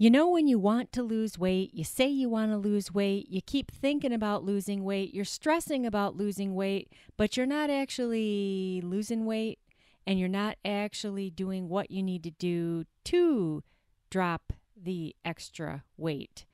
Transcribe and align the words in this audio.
You 0.00 0.10
know, 0.10 0.28
when 0.28 0.46
you 0.46 0.60
want 0.60 0.92
to 0.92 1.02
lose 1.02 1.40
weight, 1.40 1.74
you 1.74 1.82
say 1.82 2.06
you 2.06 2.28
want 2.28 2.52
to 2.52 2.56
lose 2.56 2.94
weight, 2.94 3.28
you 3.28 3.42
keep 3.42 3.72
thinking 3.72 4.12
about 4.12 4.44
losing 4.44 4.84
weight, 4.84 5.12
you're 5.12 5.24
stressing 5.24 5.84
about 5.84 6.16
losing 6.16 6.54
weight, 6.54 6.92
but 7.16 7.36
you're 7.36 7.46
not 7.46 7.68
actually 7.68 8.80
losing 8.84 9.26
weight 9.26 9.58
and 10.06 10.20
you're 10.20 10.28
not 10.28 10.56
actually 10.64 11.30
doing 11.30 11.68
what 11.68 11.90
you 11.90 12.00
need 12.00 12.22
to 12.22 12.30
do 12.30 12.84
to 13.06 13.64
drop 14.08 14.52
the 14.80 15.16
extra 15.24 15.82
weight. 15.96 16.46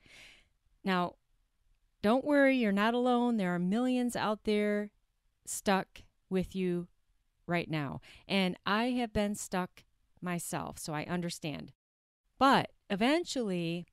Now, 0.83 1.13
don't 2.01 2.25
worry, 2.25 2.57
you're 2.57 2.71
not 2.71 2.95
alone. 2.95 3.37
There 3.37 3.53
are 3.53 3.59
millions 3.59 4.15
out 4.15 4.45
there 4.45 4.89
stuck 5.45 6.01
with 6.31 6.55
you 6.55 6.87
right 7.45 7.69
now. 7.69 8.01
And 8.27 8.57
I 8.65 8.85
have 8.85 9.13
been 9.13 9.35
stuck 9.35 9.83
myself, 10.19 10.79
so 10.79 10.93
I 10.93 11.03
understand. 11.03 11.71
But 12.39 12.71
eventually, 12.89 13.85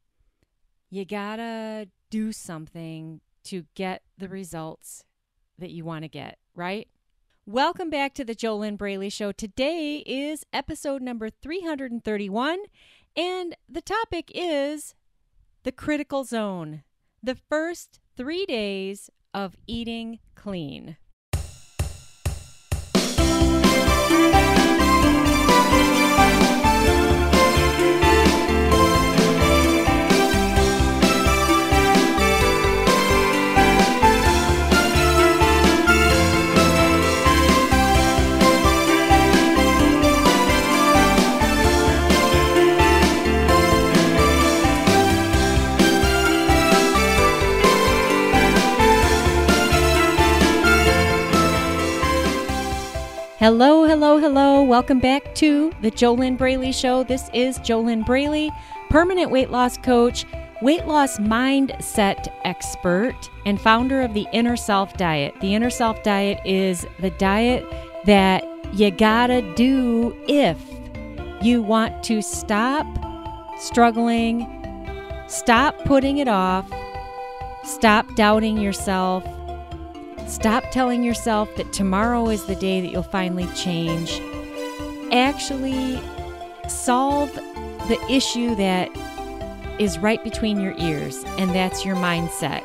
you 0.90 1.04
gotta 1.04 1.88
do 2.10 2.32
something 2.32 3.20
to 3.44 3.64
get 3.74 4.02
the 4.18 4.28
results 4.28 5.04
that 5.58 5.70
you 5.70 5.84
want 5.84 6.02
to 6.04 6.08
get, 6.08 6.38
right? 6.54 6.88
Welcome 7.46 7.90
back 7.90 8.14
to 8.14 8.24
the 8.24 8.34
JoLynn 8.34 8.76
Braley 8.76 9.08
Show. 9.08 9.32
Today 9.32 10.04
is 10.06 10.44
episode 10.52 11.02
number 11.02 11.28
331, 11.30 12.58
and 13.16 13.56
the 13.68 13.80
topic 13.80 14.30
is 14.34 14.94
the 15.64 15.72
critical 15.72 16.24
zone, 16.24 16.82
the 17.22 17.34
first 17.34 17.98
three 18.16 18.46
days 18.46 19.10
of 19.34 19.56
eating 19.66 20.18
clean. 20.34 20.96
Welcome 54.72 55.00
back 55.00 55.34
to 55.34 55.70
the 55.82 55.90
JoLynn 55.90 56.38
Braley 56.38 56.72
Show. 56.72 57.04
This 57.04 57.28
is 57.34 57.58
JoLynn 57.58 58.06
Braley, 58.06 58.50
permanent 58.88 59.30
weight 59.30 59.50
loss 59.50 59.76
coach, 59.76 60.24
weight 60.62 60.86
loss 60.86 61.18
mindset 61.18 62.32
expert, 62.44 63.14
and 63.44 63.60
founder 63.60 64.00
of 64.00 64.14
the 64.14 64.26
Inner 64.32 64.56
Self 64.56 64.96
Diet. 64.96 65.34
The 65.42 65.54
Inner 65.54 65.68
Self 65.68 66.02
Diet 66.02 66.40
is 66.46 66.86
the 67.00 67.10
diet 67.10 67.66
that 68.06 68.44
you 68.72 68.90
gotta 68.90 69.42
do 69.56 70.16
if 70.26 70.58
you 71.42 71.60
want 71.60 72.02
to 72.04 72.22
stop 72.22 72.86
struggling, 73.58 74.48
stop 75.28 75.76
putting 75.84 76.16
it 76.16 76.28
off, 76.28 76.66
stop 77.62 78.06
doubting 78.14 78.56
yourself 78.56 79.22
Stop 80.28 80.64
telling 80.70 81.02
yourself 81.02 81.54
that 81.56 81.72
tomorrow 81.74 82.30
is 82.30 82.46
the 82.46 82.54
day 82.54 82.80
that 82.80 82.90
you'll 82.90 83.02
finally 83.02 83.46
change. 83.54 84.22
Actually, 85.12 86.00
solve 86.68 87.34
the 87.34 87.98
issue 88.08 88.54
that 88.54 88.88
is 89.78 89.98
right 89.98 90.24
between 90.24 90.58
your 90.60 90.74
ears, 90.78 91.22
and 91.38 91.50
that's 91.50 91.84
your 91.84 91.96
mindset. 91.96 92.64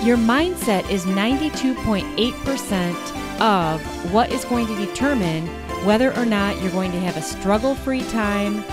your 0.03 0.17
mindset 0.17 0.89
is 0.89 1.05
92.8% 1.05 3.39
of 3.39 3.81
what 4.11 4.29
is 4.29 4.43
going 4.43 4.67
to 4.67 4.75
determine 4.75 5.47
whether 5.85 6.13
or 6.17 6.25
not 6.25 6.61
you're 6.61 6.71
going 6.71 6.91
to 6.91 6.99
have 6.99 7.15
a 7.15 7.21
struggle 7.21 7.73
free 7.73 8.03
time 8.09 8.65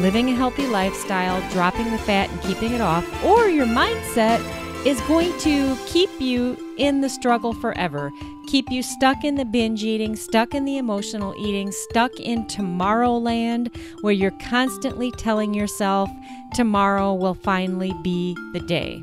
living 0.00 0.30
a 0.30 0.36
healthy 0.36 0.68
lifestyle, 0.68 1.40
dropping 1.50 1.90
the 1.90 1.98
fat 1.98 2.30
and 2.30 2.40
keeping 2.42 2.74
it 2.74 2.80
off, 2.80 3.04
or 3.24 3.48
your 3.48 3.66
mindset 3.66 4.38
is 4.86 5.00
going 5.00 5.36
to 5.40 5.76
keep 5.86 6.20
you 6.20 6.56
in 6.78 7.00
the 7.00 7.08
struggle 7.08 7.52
forever, 7.52 8.10
keep 8.46 8.70
you 8.70 8.82
stuck 8.82 9.24
in 9.24 9.34
the 9.34 9.44
binge 9.44 9.82
eating, 9.82 10.16
stuck 10.16 10.54
in 10.54 10.64
the 10.64 10.78
emotional 10.78 11.34
eating, 11.38 11.72
stuck 11.72 12.12
in 12.20 12.44
tomorrowland 12.46 13.74
where 14.00 14.12
you're 14.12 14.38
constantly 14.42 15.10
telling 15.12 15.54
yourself 15.54 16.10
tomorrow 16.54 17.14
will 17.14 17.34
finally 17.34 17.92
be 18.02 18.36
the 18.52 18.60
day. 18.60 19.02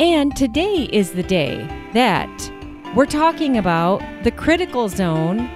And 0.00 0.34
today 0.36 0.88
is 0.92 1.12
the 1.12 1.22
day 1.22 1.66
that 1.94 2.52
we're 2.94 3.06
talking 3.06 3.56
about 3.56 4.02
the 4.24 4.30
critical 4.30 4.88
zone, 4.88 5.48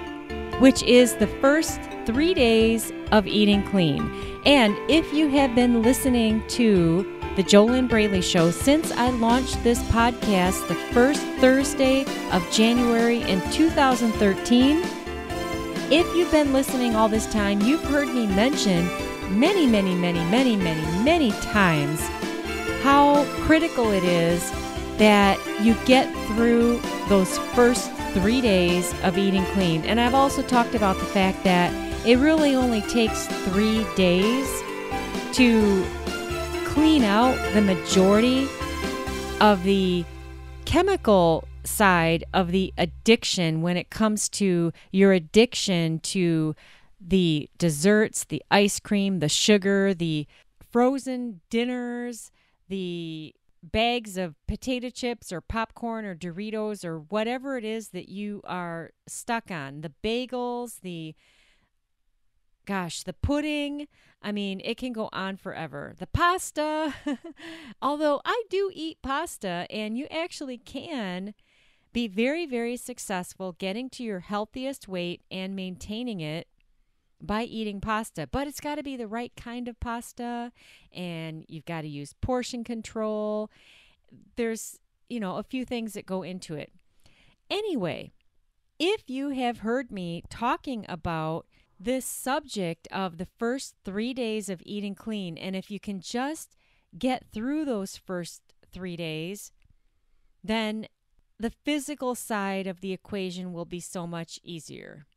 which 0.59 0.83
is 0.83 1.15
the 1.15 1.27
first 1.27 1.79
three 2.05 2.33
days 2.33 2.91
of 3.11 3.27
eating 3.27 3.63
clean. 3.63 4.01
And 4.45 4.75
if 4.89 5.13
you 5.13 5.29
have 5.29 5.53
been 5.53 5.81
listening 5.81 6.43
to 6.49 7.20
the 7.35 7.43
JoLynn 7.43 7.87
Braley 7.87 8.21
Show 8.21 8.51
since 8.51 8.91
I 8.91 9.09
launched 9.09 9.63
this 9.63 9.79
podcast 9.83 10.67
the 10.67 10.75
first 10.93 11.21
Thursday 11.39 12.05
of 12.31 12.45
January 12.51 13.21
in 13.21 13.39
2013, 13.51 14.81
if 15.89 16.15
you've 16.15 16.31
been 16.31 16.51
listening 16.51 16.95
all 16.95 17.07
this 17.07 17.31
time, 17.31 17.61
you've 17.61 17.83
heard 17.85 18.09
me 18.09 18.27
mention 18.27 18.85
many, 19.39 19.65
many, 19.65 19.95
many, 19.95 20.19
many, 20.25 20.57
many, 20.57 21.03
many 21.03 21.31
times 21.31 22.01
how 22.81 23.23
critical 23.45 23.91
it 23.91 24.03
is 24.03 24.51
that 24.97 25.39
you 25.61 25.73
get 25.85 26.13
through 26.27 26.81
those 27.07 27.37
first 27.55 27.89
three 28.13 28.41
days 28.41 28.93
of 29.03 29.17
eating 29.17 29.45
clean. 29.47 29.85
And 29.85 30.01
I've 30.01 30.13
also 30.13 30.41
talked 30.41 30.75
about 30.75 30.97
the 30.99 31.05
fact 31.05 31.45
that 31.45 31.71
it 32.05 32.17
really 32.17 32.55
only 32.55 32.81
takes 32.81 33.25
three 33.45 33.85
days 33.95 34.49
to 35.33 35.85
clean 36.81 37.03
out 37.03 37.35
the 37.53 37.61
majority 37.61 38.47
of 39.39 39.63
the 39.63 40.03
chemical 40.65 41.47
side 41.63 42.23
of 42.33 42.51
the 42.51 42.73
addiction 42.75 43.61
when 43.61 43.77
it 43.77 43.91
comes 43.91 44.27
to 44.27 44.73
your 44.91 45.13
addiction 45.13 45.99
to 45.99 46.55
the 46.99 47.47
desserts, 47.59 48.23
the 48.23 48.41
ice 48.49 48.79
cream, 48.79 49.19
the 49.19 49.29
sugar, 49.29 49.93
the 49.93 50.25
frozen 50.71 51.39
dinners, 51.51 52.31
the 52.67 53.35
bags 53.61 54.17
of 54.17 54.33
potato 54.47 54.89
chips 54.89 55.31
or 55.31 55.39
popcorn 55.39 56.03
or 56.03 56.15
Doritos 56.15 56.83
or 56.83 56.97
whatever 56.97 57.59
it 57.59 57.63
is 57.63 57.89
that 57.89 58.09
you 58.09 58.41
are 58.43 58.89
stuck 59.07 59.51
on, 59.51 59.81
the 59.81 59.93
bagels, 60.03 60.79
the 60.81 61.13
gosh, 62.71 63.03
the 63.03 63.11
pudding, 63.11 63.89
I 64.21 64.31
mean, 64.31 64.61
it 64.63 64.77
can 64.77 64.93
go 64.93 65.09
on 65.11 65.35
forever. 65.35 65.93
The 65.99 66.07
pasta, 66.07 66.93
although 67.81 68.21
I 68.23 68.43
do 68.49 68.71
eat 68.73 69.01
pasta, 69.01 69.67
and 69.69 69.97
you 69.97 70.07
actually 70.09 70.57
can 70.57 71.33
be 71.91 72.07
very, 72.07 72.45
very 72.45 72.77
successful 72.77 73.57
getting 73.59 73.89
to 73.89 74.03
your 74.03 74.21
healthiest 74.21 74.87
weight 74.87 75.19
and 75.29 75.53
maintaining 75.53 76.21
it 76.21 76.47
by 77.21 77.43
eating 77.43 77.81
pasta. 77.81 78.25
But 78.25 78.47
it's 78.47 78.61
got 78.61 78.75
to 78.75 78.83
be 78.83 78.95
the 78.95 79.05
right 79.05 79.33
kind 79.35 79.67
of 79.67 79.77
pasta, 79.81 80.53
and 80.93 81.43
you've 81.49 81.65
got 81.65 81.81
to 81.81 81.89
use 81.89 82.13
portion 82.21 82.63
control. 82.63 83.51
There's, 84.37 84.79
you 85.09 85.19
know, 85.19 85.35
a 85.35 85.43
few 85.43 85.65
things 85.65 85.91
that 85.91 86.05
go 86.05 86.23
into 86.23 86.55
it. 86.55 86.71
Anyway, 87.49 88.13
if 88.79 89.09
you 89.09 89.31
have 89.31 89.57
heard 89.57 89.91
me 89.91 90.23
talking 90.29 90.85
about 90.87 91.45
this 91.83 92.05
subject 92.05 92.87
of 92.91 93.17
the 93.17 93.27
first 93.37 93.75
three 93.83 94.13
days 94.13 94.49
of 94.49 94.61
eating 94.65 94.95
clean. 94.95 95.37
And 95.37 95.55
if 95.55 95.71
you 95.71 95.79
can 95.79 95.99
just 95.99 96.55
get 96.97 97.25
through 97.33 97.65
those 97.65 97.97
first 97.97 98.41
three 98.71 98.95
days, 98.95 99.51
then 100.43 100.87
the 101.39 101.51
physical 101.63 102.13
side 102.13 102.67
of 102.67 102.81
the 102.81 102.93
equation 102.93 103.51
will 103.51 103.65
be 103.65 103.79
so 103.79 104.05
much 104.05 104.39
easier. 104.43 105.07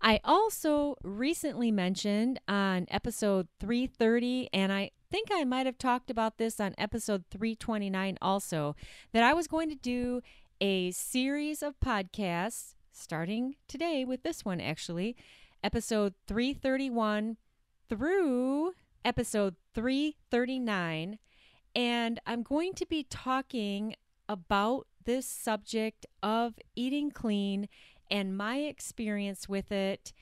I 0.00 0.18
also 0.24 0.96
recently 1.04 1.70
mentioned 1.70 2.40
on 2.48 2.86
episode 2.90 3.46
330, 3.60 4.48
and 4.52 4.72
I 4.72 4.90
think 5.12 5.28
I 5.32 5.44
might 5.44 5.66
have 5.66 5.78
talked 5.78 6.10
about 6.10 6.38
this 6.38 6.58
on 6.58 6.74
episode 6.76 7.24
329 7.30 8.18
also, 8.20 8.74
that 9.12 9.22
I 9.22 9.32
was 9.32 9.46
going 9.46 9.68
to 9.68 9.76
do 9.76 10.20
a 10.60 10.90
series 10.90 11.62
of 11.62 11.78
podcasts 11.78 12.74
starting 12.90 13.54
today 13.68 14.04
with 14.04 14.24
this 14.24 14.44
one, 14.44 14.60
actually, 14.60 15.14
episode 15.62 16.14
331 16.26 17.36
through 17.88 18.74
episode 19.04 19.56
339. 19.74 21.18
And 21.74 22.20
I'm 22.26 22.42
going 22.42 22.74
to 22.74 22.86
be 22.86 23.04
talking 23.04 23.94
about 24.28 24.86
this 25.04 25.26
subject 25.26 26.06
of 26.22 26.54
eating 26.76 27.10
clean 27.10 27.68
and 28.10 28.36
my 28.36 28.58
experience 28.58 29.48
with 29.48 29.72
it. 29.72 30.12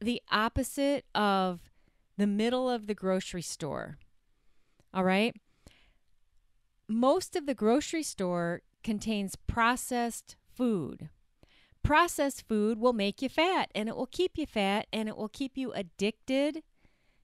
the 0.02 0.22
opposite 0.30 1.06
of 1.16 1.72
the 2.18 2.28
middle 2.28 2.70
of 2.70 2.88
the 2.88 2.94
grocery 2.94 3.42
store. 3.42 4.00
All 4.94 5.06
right? 5.06 5.34
Most 6.90 7.38
of 7.38 7.46
the 7.46 7.56
grocery 7.56 8.04
store 8.04 8.64
contains 8.84 9.38
processed 9.48 10.36
food. 10.54 11.08
Processed 11.86 12.48
food 12.48 12.80
will 12.80 12.94
make 12.94 13.22
you 13.22 13.30
fat 13.30 13.70
and 13.76 13.88
it 13.88 13.96
will 13.96 14.08
keep 14.08 14.40
you 14.40 14.48
fat 14.48 14.88
and 14.92 15.08
it 15.08 15.16
will 15.16 15.30
keep 15.30 15.56
you 15.56 15.72
addicted 15.74 16.64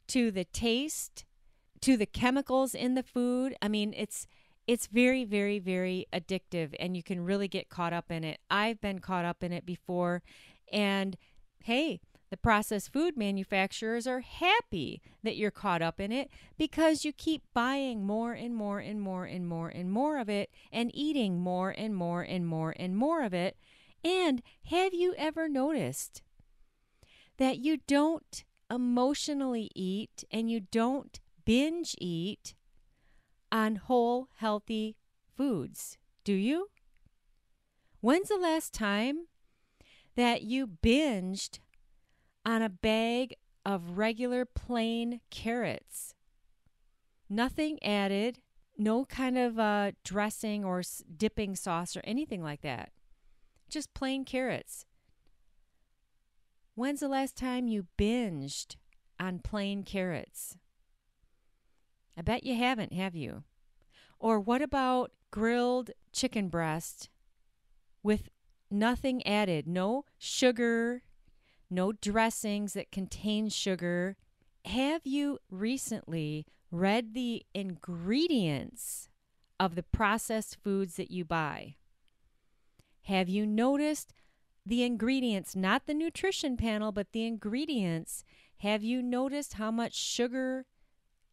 to 0.09 0.29
the 0.29 0.45
taste, 0.45 1.25
to 1.81 1.97
the 1.97 2.05
chemicals 2.05 2.75
in 2.75 2.93
the 2.93 3.01
food. 3.01 3.55
I 3.59 3.67
mean, 3.67 3.91
it's 3.97 4.27
it's 4.67 4.85
very 4.85 5.25
very 5.25 5.57
very 5.57 6.05
addictive 6.13 6.75
and 6.79 6.95
you 6.95 7.01
can 7.01 7.25
really 7.25 7.47
get 7.47 7.69
caught 7.69 7.91
up 7.91 8.11
in 8.11 8.23
it. 8.23 8.39
I've 8.51 8.79
been 8.79 8.99
caught 8.99 9.25
up 9.25 9.43
in 9.43 9.51
it 9.51 9.65
before 9.65 10.21
and 10.71 11.17
hey, 11.63 11.99
the 12.29 12.37
processed 12.37 12.93
food 12.93 13.17
manufacturers 13.17 14.05
are 14.05 14.19
happy 14.19 15.01
that 15.23 15.37
you're 15.37 15.49
caught 15.49 15.81
up 15.81 15.99
in 15.99 16.11
it 16.11 16.29
because 16.59 17.03
you 17.03 17.11
keep 17.11 17.41
buying 17.55 18.05
more 18.05 18.33
and 18.33 18.55
more 18.55 18.77
and 18.77 19.01
more 19.01 19.25
and 19.25 19.47
more 19.47 19.69
and 19.69 19.91
more 19.91 20.19
of 20.19 20.29
it 20.29 20.51
and 20.71 20.91
eating 20.93 21.39
more 21.39 21.71
and 21.71 21.95
more 21.95 22.21
and 22.21 22.45
more 22.45 22.75
and 22.77 22.95
more 22.95 23.23
of 23.23 23.33
it. 23.33 23.57
And 24.03 24.41
have 24.65 24.93
you 24.93 25.13
ever 25.17 25.47
noticed 25.47 26.21
that 27.37 27.59
you 27.59 27.77
don't 27.87 28.43
emotionally 28.69 29.69
eat 29.75 30.23
and 30.31 30.49
you 30.49 30.59
don't 30.59 31.19
binge 31.45 31.95
eat 31.99 32.55
on 33.51 33.75
whole, 33.75 34.29
healthy 34.37 34.95
foods, 35.35 35.97
do 36.23 36.33
you? 36.33 36.69
When's 37.99 38.29
the 38.29 38.37
last 38.37 38.73
time 38.73 39.27
that 40.15 40.41
you 40.43 40.67
binged 40.67 41.59
on 42.45 42.61
a 42.61 42.69
bag 42.69 43.35
of 43.65 43.97
regular 43.97 44.45
plain 44.45 45.21
carrots? 45.29 46.15
Nothing 47.29 47.81
added, 47.83 48.39
no 48.77 49.05
kind 49.05 49.37
of 49.37 49.59
uh, 49.59 49.91
dressing 50.03 50.65
or 50.65 50.81
dipping 51.17 51.55
sauce 51.55 51.95
or 51.95 52.01
anything 52.03 52.41
like 52.41 52.61
that. 52.61 52.91
Just 53.71 53.93
plain 53.93 54.25
carrots. 54.25 54.85
When's 56.75 56.99
the 56.99 57.07
last 57.07 57.37
time 57.37 57.69
you 57.69 57.87
binged 57.97 58.75
on 59.17 59.39
plain 59.39 59.83
carrots? 59.83 60.57
I 62.17 62.21
bet 62.21 62.43
you 62.43 62.55
haven't, 62.55 62.91
have 62.91 63.15
you? 63.15 63.43
Or 64.19 64.41
what 64.41 64.61
about 64.61 65.13
grilled 65.31 65.91
chicken 66.11 66.49
breast 66.49 67.09
with 68.03 68.27
nothing 68.69 69.25
added? 69.25 69.67
No 69.67 70.03
sugar, 70.17 71.03
no 71.69 71.93
dressings 71.93 72.73
that 72.73 72.91
contain 72.91 73.47
sugar. 73.47 74.17
Have 74.65 75.05
you 75.05 75.39
recently 75.49 76.45
read 76.71 77.13
the 77.13 77.45
ingredients 77.53 79.07
of 79.61 79.75
the 79.75 79.83
processed 79.83 80.57
foods 80.61 80.97
that 80.97 81.09
you 81.09 81.23
buy? 81.23 81.75
Have 83.03 83.29
you 83.29 83.45
noticed 83.45 84.13
the 84.65 84.83
ingredients, 84.83 85.55
not 85.55 85.85
the 85.85 85.93
nutrition 85.93 86.57
panel, 86.57 86.91
but 86.91 87.11
the 87.11 87.25
ingredients, 87.25 88.23
have 88.57 88.83
you 88.83 89.01
noticed 89.01 89.53
how 89.53 89.71
much 89.71 89.95
sugar 89.95 90.65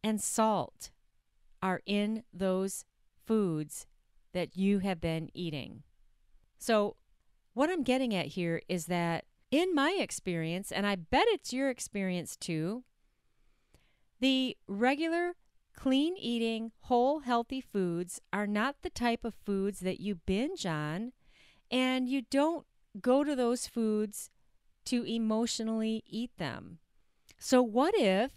and 0.03 0.19
salt 0.19 0.89
are 1.61 1.81
in 1.85 2.23
those 2.33 2.85
foods 3.25 3.85
that 4.33 4.57
you 4.57 4.79
have 4.79 4.99
been 4.99 5.29
eating? 5.33 5.83
So, 6.57 6.95
what 7.53 7.69
I'm 7.69 7.83
getting 7.83 8.15
at 8.15 8.27
here 8.27 8.61
is 8.67 8.85
that 8.85 9.25
in 9.51 9.75
my 9.75 9.97
experience, 9.99 10.71
and 10.71 10.87
I 10.87 10.95
bet 10.95 11.25
it's 11.27 11.53
your 11.53 11.69
experience 11.69 12.35
too, 12.35 12.83
the 14.19 14.57
regular 14.67 15.35
clean 15.75 16.17
eating, 16.17 16.71
whole, 16.81 17.19
healthy 17.19 17.61
foods 17.61 18.19
are 18.33 18.47
not 18.47 18.77
the 18.81 18.89
type 18.89 19.23
of 19.23 19.33
foods 19.45 19.79
that 19.79 19.99
you 19.99 20.15
binge 20.15 20.65
on, 20.65 21.13
and 21.71 22.07
you 22.07 22.21
don't 22.21 22.65
go 23.01 23.23
to 23.23 23.35
those 23.35 23.67
foods 23.67 24.29
to 24.85 25.03
emotionally 25.03 26.03
eat 26.07 26.31
them. 26.37 26.79
So, 27.37 27.61
what 27.61 27.93
if 27.97 28.31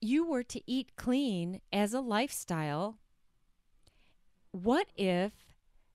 you 0.00 0.26
were 0.26 0.42
to 0.44 0.60
eat 0.66 0.96
clean 0.96 1.60
as 1.72 1.94
a 1.94 2.00
lifestyle? 2.00 2.98
What 4.50 4.88
if 4.96 5.32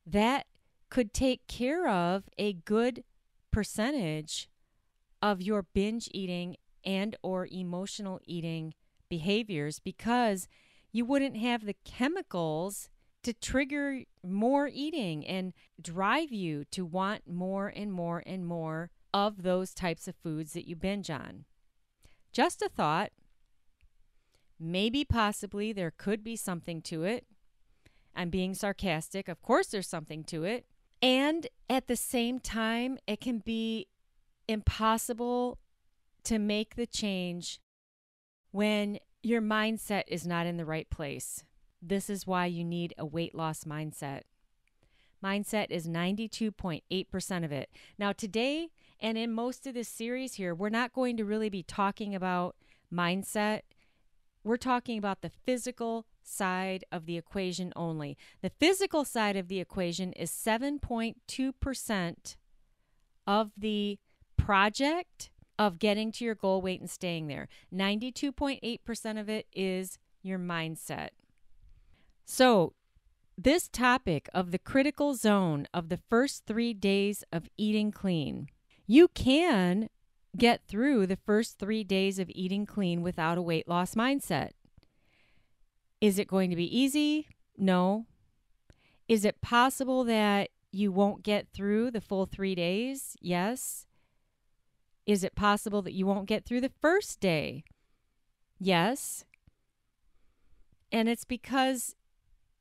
that 0.05 0.47
could 0.89 1.13
take 1.13 1.47
care 1.47 1.87
of 1.87 2.29
a 2.37 2.53
good 2.53 3.03
percentage 3.51 4.49
of 5.21 5.41
your 5.41 5.63
binge 5.63 6.09
eating 6.11 6.55
and 6.83 7.15
or 7.21 7.47
emotional 7.51 8.19
eating 8.25 8.73
behaviors 9.09 9.79
because 9.79 10.47
you 10.91 11.05
wouldn't 11.05 11.37
have 11.37 11.65
the 11.65 11.75
chemicals 11.85 12.89
to 13.23 13.33
trigger 13.33 14.03
more 14.23 14.69
eating 14.71 15.25
and 15.25 15.53
drive 15.81 16.31
you 16.31 16.65
to 16.71 16.85
want 16.85 17.27
more 17.27 17.67
and 17.67 17.91
more 17.91 18.23
and 18.25 18.45
more 18.45 18.91
of 19.13 19.43
those 19.43 19.73
types 19.73 20.07
of 20.07 20.15
foods 20.15 20.53
that 20.53 20.67
you 20.67 20.75
binge 20.75 21.09
on. 21.09 21.45
Just 22.31 22.61
a 22.61 22.69
thought. 22.69 23.11
Maybe, 24.59 25.05
possibly, 25.05 25.71
there 25.73 25.91
could 25.91 26.23
be 26.23 26.35
something 26.35 26.81
to 26.83 27.03
it. 27.03 27.25
I'm 28.15 28.29
being 28.29 28.53
sarcastic. 28.53 29.27
Of 29.27 29.41
course, 29.41 29.67
there's 29.67 29.87
something 29.87 30.23
to 30.25 30.43
it. 30.43 30.65
And 31.01 31.47
at 31.69 31.87
the 31.87 31.95
same 31.95 32.39
time, 32.39 32.97
it 33.07 33.21
can 33.21 33.39
be 33.39 33.87
impossible 34.47 35.59
to 36.25 36.37
make 36.37 36.75
the 36.75 36.87
change 36.87 37.61
when 38.51 38.99
your 39.23 39.41
mindset 39.41 40.03
is 40.07 40.27
not 40.27 40.45
in 40.45 40.57
the 40.57 40.65
right 40.65 40.89
place. 40.89 41.45
This 41.81 42.09
is 42.09 42.27
why 42.27 42.45
you 42.45 42.63
need 42.63 42.93
a 42.97 43.05
weight 43.05 43.33
loss 43.33 43.63
mindset. 43.63 44.21
Mindset 45.23 45.67
is 45.69 45.87
92.8% 45.87 47.45
of 47.45 47.51
it. 47.51 47.69
Now, 47.97 48.13
today 48.13 48.69
and 48.99 49.17
in 49.17 49.33
most 49.33 49.67
of 49.67 49.73
this 49.73 49.89
series 49.89 50.35
here, 50.35 50.55
we're 50.55 50.69
not 50.69 50.93
going 50.93 51.17
to 51.17 51.25
really 51.25 51.49
be 51.49 51.63
talking 51.63 52.15
about 52.15 52.55
mindset. 52.93 53.61
We're 54.43 54.57
talking 54.57 54.97
about 54.97 55.21
the 55.21 55.31
physical 55.45 56.05
side 56.23 56.85
of 56.91 57.05
the 57.05 57.17
equation 57.17 57.73
only. 57.75 58.17
The 58.41 58.51
physical 58.59 59.03
side 59.03 59.35
of 59.35 59.47
the 59.47 59.59
equation 59.59 60.13
is 60.13 60.31
7.2% 60.31 62.35
of 63.27 63.51
the 63.57 63.99
project 64.37 65.29
of 65.57 65.79
getting 65.79 66.11
to 66.13 66.23
your 66.23 66.35
goal 66.35 66.61
weight 66.61 66.79
and 66.79 66.89
staying 66.89 67.27
there. 67.27 67.49
92.8% 67.73 69.19
of 69.19 69.29
it 69.29 69.47
is 69.53 69.97
your 70.21 70.39
mindset. 70.39 71.09
So, 72.31 72.73
this 73.39 73.67
topic 73.67 74.29
of 74.35 74.51
the 74.51 74.59
critical 74.59 75.15
zone 75.15 75.67
of 75.73 75.89
the 75.89 75.97
first 75.97 76.45
three 76.45 76.75
days 76.75 77.23
of 77.33 77.49
eating 77.57 77.91
clean 77.91 78.49
you 78.85 79.07
can 79.07 79.89
get 80.37 80.61
through 80.67 81.07
the 81.07 81.15
first 81.15 81.57
three 81.57 81.83
days 81.83 82.19
of 82.19 82.29
eating 82.29 82.67
clean 82.67 83.01
without 83.01 83.39
a 83.39 83.41
weight 83.41 83.67
loss 83.67 83.95
mindset. 83.95 84.51
Is 85.99 86.19
it 86.19 86.27
going 86.27 86.51
to 86.51 86.55
be 86.55 86.77
easy? 86.77 87.27
No. 87.57 88.05
Is 89.07 89.25
it 89.25 89.41
possible 89.41 90.03
that 90.03 90.49
you 90.71 90.91
won't 90.91 91.23
get 91.23 91.47
through 91.51 91.89
the 91.89 91.99
full 91.99 92.27
three 92.27 92.53
days? 92.53 93.17
Yes. 93.19 93.87
Is 95.07 95.23
it 95.23 95.33
possible 95.33 95.81
that 95.81 95.93
you 95.93 96.05
won't 96.05 96.27
get 96.27 96.45
through 96.45 96.61
the 96.61 96.71
first 96.79 97.19
day? 97.19 97.63
Yes. 98.59 99.25
And 100.91 101.09
it's 101.09 101.25
because 101.25 101.95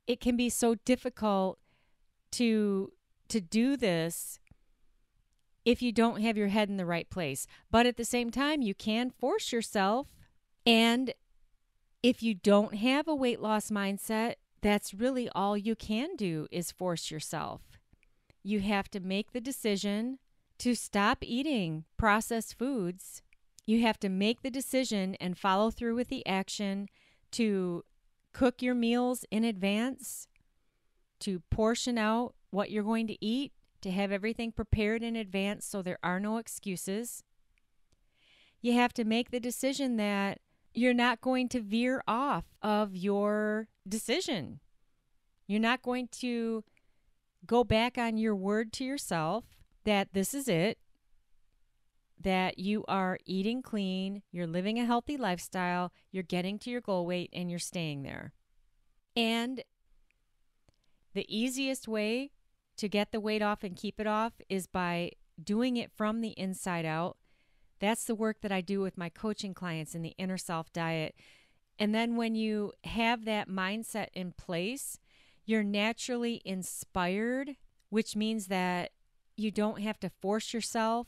it 0.09 0.21
can 0.21 0.37
be 0.37 0.49
so 0.49 0.75
difficult 0.75 1.59
to 2.33 2.93
to 3.29 3.41
do 3.41 3.77
this 3.77 4.41
if 5.67 5.83
you 5.83 5.93
don't 5.93 6.23
have 6.23 6.39
your 6.39 6.49
head 6.49 6.71
in 6.71 6.79
the 6.79 6.87
right 6.87 7.09
place. 7.11 7.47
But 7.71 7.85
at 7.85 7.99
the 7.99 8.05
same 8.05 8.31
time, 8.31 8.63
you 8.63 8.75
can 8.75 9.11
force 9.11 9.53
yourself. 9.53 10.17
And 10.65 11.13
if 12.03 12.23
you 12.23 12.33
don't 12.33 12.77
have 12.77 13.07
a 13.07 13.15
weight 13.15 13.41
loss 13.41 13.71
mindset, 13.71 14.37
that's 14.63 14.95
really 14.95 15.29
all 15.35 15.59
you 15.59 15.77
can 15.77 16.17
do 16.17 16.47
is 16.51 16.73
force 16.73 17.11
yourself. 17.11 17.61
You 18.43 18.61
have 18.61 18.91
to 18.93 19.01
make 19.01 19.33
the 19.33 19.43
decision 19.43 20.19
to 20.59 20.75
stop 20.75 21.19
eating 21.21 21.85
processed 21.99 22.59
foods. 22.59 23.23
You 23.67 23.83
have 23.83 24.01
to 24.01 24.09
make 24.09 24.41
the 24.41 24.51
decision 24.51 25.17
and 25.21 25.37
follow 25.37 25.71
through 25.71 25.97
with 25.97 26.09
the 26.09 26.27
action 26.27 26.89
to 27.33 27.85
cook 28.39 28.63
your 28.63 28.75
meals 28.75 29.25
in 29.33 29.43
advance, 29.43 30.29
to 31.19 31.41
portion 31.51 31.99
out 31.99 32.37
what 32.51 32.71
you're 32.71 32.85
going 32.85 33.09
to 33.09 33.25
eat, 33.25 33.53
to 33.81 33.91
have 33.91 34.13
everything 34.13 34.53
prepared 34.53 35.03
in 35.03 35.17
advance 35.17 35.67
so 35.67 35.83
there 35.83 35.99
are 36.05 36.21
no 36.21 36.37
excuses. 36.37 37.25
You 38.63 38.75
have 38.75 38.95
to 38.95 39.03
make 39.03 39.33
the 39.33 39.41
decision 39.41 39.97
that 39.97 40.39
you're 40.73 40.95
not 40.95 41.21
going 41.21 41.49
to 41.49 41.61
veer 41.61 42.01
off 42.07 42.45
of 42.63 42.95
your 42.95 43.67
decision. 43.89 44.61
You're 45.49 45.59
not 45.59 45.83
going 45.83 46.07
to 46.21 46.63
go 47.45 47.65
back 47.65 47.99
on 47.99 48.19
your 48.19 48.37
word 48.37 48.73
to 48.75 48.85
yourself 48.85 49.47
that 49.83 50.13
this 50.13 50.33
is 50.33 50.47
it, 50.47 50.79
that 52.21 52.59
you 52.59 52.85
are 52.89 53.19
eating 53.25 53.63
clean, 53.63 54.23
you're 54.31 54.47
living 54.47 54.79
a 54.79 54.85
healthy 54.85 55.17
lifestyle, 55.17 55.93
you're 56.11 56.23
getting 56.23 56.59
to 56.61 56.71
your 56.71 56.81
goal 56.81 57.07
weight, 57.07 57.31
and 57.33 57.51
you're 57.51 57.59
staying 57.59 58.03
there. 58.03 58.33
And 59.17 59.63
the 61.15 61.27
easiest 61.29 61.89
way 61.89 62.31
to 62.77 62.89
get 62.89 63.13
the 63.13 63.21
weight 63.21 63.43
off 63.43 63.65
and 63.65 63.77
keep 63.77 63.99
it 64.01 64.07
off 64.07 64.35
is 64.49 64.67
by 64.67 65.13
doing 65.43 65.77
it 65.77 65.91
from 65.97 66.21
the 66.21 66.31
inside 66.31 66.85
out. 66.85 67.17
That's 67.81 68.05
the 68.05 68.15
work 68.15 68.41
that 68.43 68.53
I 68.53 68.61
do 68.61 68.81
with 68.81 68.99
my 68.99 69.09
coaching 69.09 69.55
clients 69.55 69.95
in 69.95 70.03
the 70.03 70.15
inner 70.19 70.39
self 70.39 70.73
diet. 70.73 71.15
And 71.79 71.95
then 71.95 72.17
when 72.17 72.35
you 72.35 72.73
have 72.85 73.25
that 73.25 73.49
mindset 73.49 74.09
in 74.15 74.33
place, 74.33 74.99
you're 75.45 75.63
naturally 75.63 76.43
inspired, 76.45 77.57
which 77.89 78.17
means 78.17 78.49
that 78.49 78.91
you 79.37 79.51
don't 79.51 79.81
have 79.81 80.01
to 80.01 80.11
force 80.21 80.53
yourself. 80.53 81.07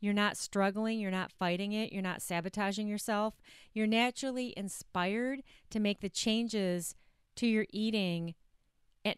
You're 0.00 0.14
not 0.14 0.36
struggling, 0.36 0.98
you're 0.98 1.10
not 1.10 1.30
fighting 1.30 1.72
it, 1.72 1.92
you're 1.92 2.02
not 2.02 2.22
sabotaging 2.22 2.88
yourself. 2.88 3.34
You're 3.72 3.86
naturally 3.86 4.54
inspired 4.56 5.42
to 5.70 5.78
make 5.78 6.00
the 6.00 6.08
changes 6.08 6.94
to 7.36 7.46
your 7.46 7.66
eating 7.70 8.34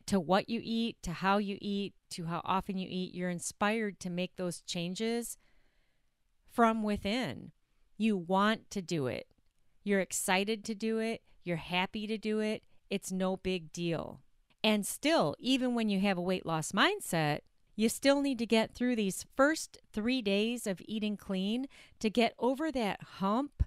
to 0.07 0.21
what 0.21 0.49
you 0.49 0.61
eat, 0.63 0.97
to 1.03 1.13
how 1.13 1.39
you 1.39 1.59
eat, 1.61 1.95
to 2.11 2.27
how 2.27 2.41
often 2.45 2.79
you 2.79 2.87
eat. 2.91 3.15
You're 3.15 3.31
inspired 3.31 3.99
to 4.01 4.11
make 4.11 4.37
those 4.37 4.61
changes 4.61 5.39
from 6.51 6.83
within. 6.83 7.53
You 7.97 8.17
want 8.17 8.71
to 8.71 8.83
do 8.83 9.07
it. 9.07 9.27
You're 9.83 10.01
excited 10.01 10.65
to 10.65 10.75
do 10.75 10.99
it. 10.99 11.23
You're 11.45 11.57
happy 11.57 12.07
to 12.07 12.19
do 12.19 12.41
it. 12.41 12.63
It's 12.91 13.11
no 13.11 13.37
big 13.37 13.73
deal. 13.73 14.21
And 14.63 14.87
still, 14.87 15.35
even 15.39 15.75
when 15.75 15.89
you 15.89 16.01
have 16.01 16.19
a 16.19 16.23
weight 16.23 16.47
loss 16.47 16.73
mindset, 16.73 17.41
you 17.83 17.89
still 17.89 18.23
need 18.23 18.39
to 18.39 18.47
get 18.47 18.73
through 18.73 18.95
these 18.95 19.27
first 19.35 19.77
three 19.93 20.23
days 20.23 20.69
of 20.69 20.81
eating 20.87 21.17
clean 21.17 21.67
to 21.99 22.09
get 22.09 22.33
over 22.39 22.71
that 22.71 23.03
hump, 23.19 23.65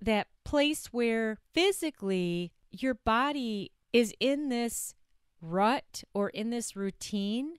that 0.00 0.28
place 0.44 0.86
where 0.92 1.38
physically 1.52 2.52
your 2.70 2.94
body 2.94 3.72
is 3.92 4.14
in 4.20 4.48
this 4.48 4.94
rut 5.42 6.04
or 6.14 6.28
in 6.28 6.50
this 6.50 6.76
routine 6.76 7.54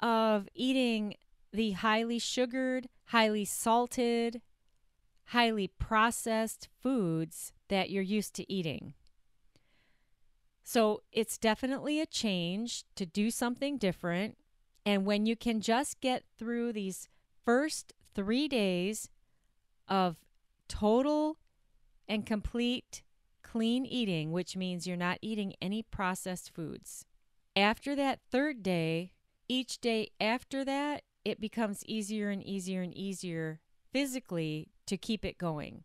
of 0.00 0.48
eating 0.54 1.14
the 1.52 1.72
highly 1.72 2.18
sugared, 2.18 2.88
highly 3.08 3.44
salted, 3.44 4.40
highly 5.26 5.68
processed 5.68 6.70
foods 6.80 7.52
that 7.68 7.90
you're 7.90 8.02
used 8.02 8.34
to 8.34 8.50
eating. 8.50 8.94
So 10.64 11.02
it's 11.12 11.36
definitely 11.36 12.00
a 12.00 12.06
change 12.06 12.84
to 12.96 13.04
do 13.04 13.30
something 13.30 13.76
different. 13.76 14.38
And 14.84 15.06
when 15.06 15.26
you 15.26 15.36
can 15.36 15.60
just 15.60 16.00
get 16.00 16.24
through 16.38 16.72
these 16.72 17.08
first 17.44 17.92
three 18.14 18.48
days 18.48 19.08
of 19.88 20.16
total 20.68 21.38
and 22.08 22.26
complete 22.26 23.02
clean 23.42 23.84
eating, 23.84 24.32
which 24.32 24.56
means 24.56 24.86
you're 24.86 24.96
not 24.96 25.18
eating 25.20 25.54
any 25.60 25.82
processed 25.82 26.54
foods. 26.54 27.04
After 27.54 27.94
that 27.94 28.20
third 28.30 28.62
day, 28.62 29.12
each 29.48 29.80
day 29.80 30.08
after 30.20 30.64
that, 30.64 31.02
it 31.24 31.40
becomes 31.40 31.84
easier 31.86 32.30
and 32.30 32.42
easier 32.42 32.82
and 32.82 32.94
easier 32.94 33.60
physically 33.92 34.70
to 34.86 34.96
keep 34.96 35.24
it 35.24 35.38
going. 35.38 35.84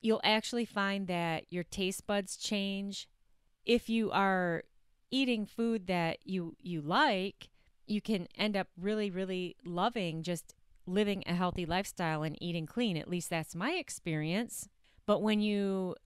You'll 0.00 0.20
actually 0.22 0.64
find 0.64 1.08
that 1.08 1.52
your 1.52 1.64
taste 1.64 2.06
buds 2.06 2.36
change. 2.36 3.08
If 3.64 3.88
you 3.88 4.10
are 4.12 4.62
eating 5.10 5.46
food 5.46 5.88
that 5.88 6.18
you 6.24 6.54
you 6.60 6.80
like, 6.80 7.48
you 7.86 8.00
can 8.00 8.26
end 8.36 8.56
up 8.56 8.68
really 8.80 9.10
really 9.10 9.56
loving 9.64 10.22
just 10.22 10.54
living 10.86 11.22
a 11.26 11.34
healthy 11.34 11.66
lifestyle 11.66 12.22
and 12.22 12.40
eating 12.40 12.66
clean. 12.66 12.96
At 12.96 13.10
least 13.10 13.30
that's 13.30 13.54
my 13.54 13.72
experience. 13.72 14.68
But 15.04 15.20
when 15.20 15.40
you 15.40 15.96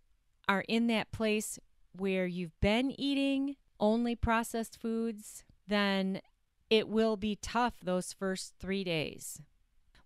are 0.48 0.64
in 0.68 0.86
that 0.88 1.12
place 1.12 1.58
where 1.92 2.26
you've 2.26 2.58
been 2.60 2.98
eating 2.98 3.56
only 3.78 4.14
processed 4.14 4.80
foods, 4.80 5.44
then 5.66 6.20
it 6.68 6.88
will 6.88 7.16
be 7.16 7.36
tough 7.36 7.74
those 7.82 8.12
first 8.12 8.54
three 8.58 8.84
days. 8.84 9.40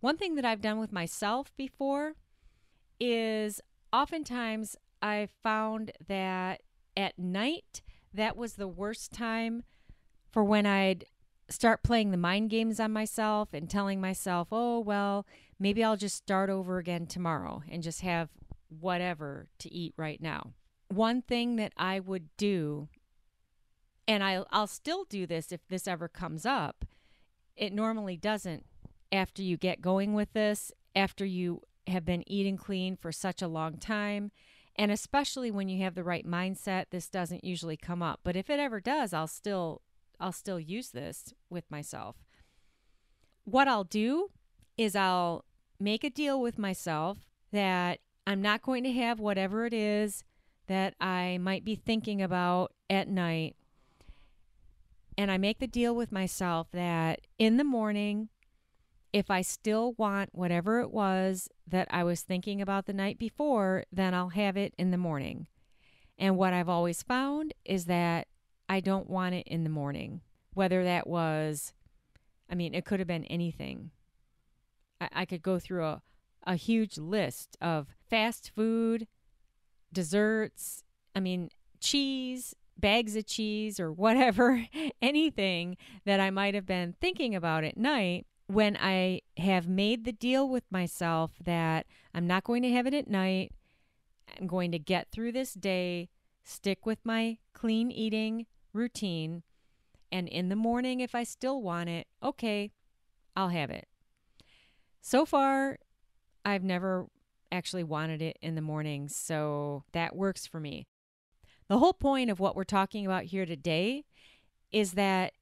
One 0.00 0.16
thing 0.16 0.34
that 0.34 0.44
I've 0.44 0.60
done 0.60 0.78
with 0.78 0.92
myself 0.92 1.52
before 1.56 2.14
is 3.00 3.60
oftentimes 3.92 4.76
I 5.00 5.28
found 5.42 5.92
that 6.08 6.62
at 6.96 7.18
night, 7.18 7.82
that 8.12 8.36
was 8.36 8.54
the 8.54 8.68
worst 8.68 9.12
time 9.12 9.64
for 10.30 10.44
when 10.44 10.66
I'd 10.66 11.04
start 11.48 11.82
playing 11.82 12.10
the 12.10 12.16
mind 12.16 12.50
games 12.50 12.80
on 12.80 12.92
myself 12.92 13.50
and 13.52 13.68
telling 13.68 14.00
myself, 14.00 14.48
oh, 14.50 14.80
well, 14.80 15.26
maybe 15.58 15.84
I'll 15.84 15.96
just 15.96 16.16
start 16.16 16.50
over 16.50 16.78
again 16.78 17.06
tomorrow 17.06 17.62
and 17.70 17.82
just 17.82 18.00
have 18.00 18.30
whatever 18.68 19.48
to 19.58 19.72
eat 19.72 19.94
right 19.96 20.20
now. 20.20 20.52
one 20.88 21.22
thing 21.22 21.56
that 21.56 21.72
I 21.76 22.00
would 22.00 22.28
do, 22.36 22.88
and 24.06 24.22
I'll, 24.22 24.46
I'll 24.50 24.66
still 24.66 25.04
do 25.04 25.26
this 25.26 25.52
if 25.52 25.66
this 25.68 25.88
ever 25.88 26.08
comes 26.08 26.46
up, 26.46 26.84
it 27.56 27.72
normally 27.72 28.16
doesn't 28.16 28.64
after 29.12 29.42
you 29.42 29.56
get 29.56 29.80
going 29.80 30.14
with 30.14 30.32
this, 30.32 30.72
after 30.96 31.24
you 31.24 31.60
have 31.86 32.04
been 32.04 32.24
eating 32.26 32.56
clean 32.56 32.96
for 32.96 33.12
such 33.12 33.42
a 33.42 33.48
long 33.48 33.76
time. 33.76 34.32
And 34.76 34.90
especially 34.90 35.50
when 35.52 35.68
you 35.68 35.82
have 35.82 35.94
the 35.94 36.02
right 36.02 36.26
mindset, 36.26 36.86
this 36.90 37.08
doesn't 37.08 37.44
usually 37.44 37.76
come 37.76 38.02
up. 38.02 38.20
But 38.24 38.34
if 38.34 38.50
it 38.50 38.58
ever 38.58 38.80
does, 38.80 39.12
I'll 39.12 39.28
still 39.28 39.82
I'll 40.24 40.32
still 40.32 40.58
use 40.58 40.88
this 40.88 41.34
with 41.50 41.70
myself. 41.70 42.16
What 43.44 43.68
I'll 43.68 43.84
do 43.84 44.30
is 44.78 44.96
I'll 44.96 45.44
make 45.78 46.02
a 46.02 46.08
deal 46.08 46.40
with 46.40 46.58
myself 46.58 47.18
that 47.52 47.98
I'm 48.26 48.40
not 48.40 48.62
going 48.62 48.84
to 48.84 48.92
have 48.92 49.20
whatever 49.20 49.66
it 49.66 49.74
is 49.74 50.24
that 50.66 50.94
I 50.98 51.36
might 51.42 51.62
be 51.62 51.74
thinking 51.74 52.22
about 52.22 52.72
at 52.88 53.06
night. 53.06 53.54
And 55.18 55.30
I 55.30 55.36
make 55.36 55.58
the 55.58 55.66
deal 55.66 55.94
with 55.94 56.10
myself 56.10 56.68
that 56.72 57.20
in 57.38 57.58
the 57.58 57.62
morning, 57.62 58.30
if 59.12 59.30
I 59.30 59.42
still 59.42 59.92
want 59.98 60.30
whatever 60.32 60.80
it 60.80 60.90
was 60.90 61.50
that 61.68 61.86
I 61.90 62.02
was 62.02 62.22
thinking 62.22 62.62
about 62.62 62.86
the 62.86 62.94
night 62.94 63.18
before, 63.18 63.84
then 63.92 64.14
I'll 64.14 64.30
have 64.30 64.56
it 64.56 64.72
in 64.78 64.90
the 64.90 64.96
morning. 64.96 65.48
And 66.16 66.38
what 66.38 66.54
I've 66.54 66.70
always 66.70 67.02
found 67.02 67.52
is 67.66 67.84
that 67.84 68.26
I 68.68 68.80
don't 68.80 69.09
want 69.09 69.35
it 69.35 69.47
in 69.47 69.64
the 69.64 69.71
morning. 69.71 70.21
Whether 70.54 70.85
that 70.85 71.06
was, 71.06 71.73
I 72.50 72.54
mean, 72.54 72.75
it 72.75 72.85
could 72.85 73.00
have 73.00 73.09
been 73.09 73.25
anything. 73.25 73.90
I, 75.00 75.09
I 75.12 75.25
could 75.25 75.42
go 75.42 75.59
through 75.59 75.85
a, 75.85 76.02
a 76.47 76.56
huge 76.56 76.99
list 76.99 77.56
of 77.61 77.88
fast 78.09 78.50
food, 78.54 79.06
desserts, 79.92 80.85
I 81.14 81.21
mean, 81.21 81.50
cheese, 81.80 82.54
bags 82.78 83.16
of 83.16 83.26
cheese, 83.26 83.78
or 83.78 83.92
whatever, 83.92 84.66
anything 85.02 85.76
that 86.04 86.21
I 86.21 86.30
might 86.30 86.54
have 86.54 86.66
been 86.66 86.94
thinking 87.00 87.35
about 87.35 87.64
at 87.64 87.76
night. 87.76 88.26
When 88.47 88.76
I 88.76 89.23
have 89.38 89.66
made 89.68 90.04
the 90.04 90.12
deal 90.12 90.47
with 90.47 90.64
myself 90.71 91.33
that 91.42 91.87
I'm 92.14 92.26
not 92.26 92.44
going 92.44 92.62
to 92.62 92.73
have 92.73 92.87
it 92.87 92.92
at 92.92 93.09
night, 93.09 93.52
I'm 94.38 94.47
going 94.47 94.71
to 94.73 94.78
get 94.78 95.09
through 95.11 95.33
this 95.33 95.54
day, 95.54 96.11
stick 96.42 96.85
with 96.85 96.99
my 97.04 97.38
clean 97.54 97.90
eating 97.90 98.47
routine, 98.74 99.42
and 100.10 100.28
in 100.28 100.48
the 100.48 100.56
morning, 100.56 101.00
if 101.00 101.14
I 101.14 101.22
still 101.24 101.62
want 101.62 101.88
it, 101.88 102.06
okay, 102.22 102.70
I'll 103.36 103.48
have 103.48 103.70
it. 103.70 103.88
So 105.00 105.24
far, 105.24 105.78
I've 106.44 106.62
never 106.62 107.06
actually 107.50 107.84
wanted 107.84 108.20
it 108.20 108.38
in 108.42 108.54
the 108.54 108.60
morning, 108.60 109.08
so 109.08 109.84
that 109.92 110.16
works 110.16 110.46
for 110.46 110.60
me. 110.60 110.86
The 111.68 111.78
whole 111.78 111.92
point 111.92 112.30
of 112.30 112.40
what 112.40 112.56
we're 112.56 112.64
talking 112.64 113.06
about 113.06 113.24
here 113.24 113.46
today 113.46 114.04
is 114.70 114.92
that 114.92 115.32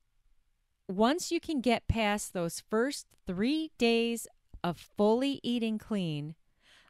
once 0.88 1.32
you 1.32 1.40
can 1.40 1.60
get 1.60 1.88
past 1.88 2.32
those 2.32 2.62
first 2.68 3.06
three 3.26 3.70
days 3.78 4.26
of 4.62 4.78
fully 4.78 5.40
eating 5.42 5.78
clean, 5.78 6.34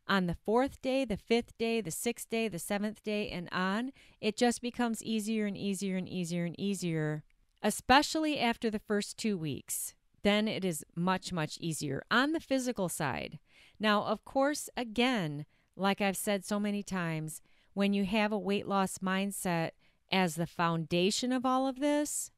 on 0.09 0.27
the 0.27 0.37
fourth 0.45 0.83
day, 0.83 1.05
the 1.05 1.17
fifth 1.17 1.57
day, 1.59 1.81
the 1.81 1.91
sixth 1.91 2.29
day, 2.29 2.49
the 2.49 2.59
seventh 2.59 3.03
day, 3.03 3.29
and 3.31 3.49
on, 3.53 3.93
it 4.21 4.37
just 4.37 4.61
becomes 4.61 5.03
easier 5.03 5.47
and 5.47 5.57
easier 5.57 5.97
and 5.97 6.09
easier 6.09 6.45
and 6.45 6.59
easier, 6.59 7.23
especially 7.63 8.39
after 8.39 8.71
the 8.71 8.79
first 8.79 9.17
two 9.17 9.39
weeks. 9.39 9.95
Then 10.23 10.49
it 10.49 10.65
is 10.65 10.85
much, 10.95 11.33
much 11.33 11.59
easier 11.59 12.03
on 12.11 12.33
the 12.33 12.41
physical 12.41 12.89
side. 12.89 13.39
Now, 13.79 14.05
of 14.05 14.25
course, 14.25 14.69
again, 14.77 15.47
like 15.77 16.01
I've 16.01 16.17
said 16.17 16.45
so 16.45 16.61
many 16.61 16.83
times, 16.83 17.41
when 17.75 17.93
you 17.93 18.05
have 18.05 18.33
a 18.33 18.39
weight 18.39 18.69
loss 18.69 18.99
mindset 18.99 19.71
as 20.11 20.35
the 20.35 20.47
foundation 20.47 21.33
of 21.33 21.47
all 21.47 21.67
of 21.67 21.81
this, 21.81 22.31